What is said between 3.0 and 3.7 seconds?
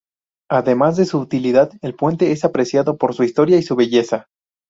su historia y